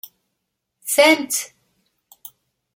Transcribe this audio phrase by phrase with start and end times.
[0.83, 1.37] Tesɛam-tt?